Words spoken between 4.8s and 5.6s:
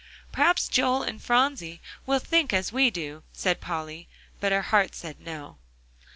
said No.